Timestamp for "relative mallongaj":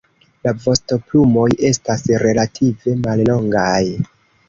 2.25-3.81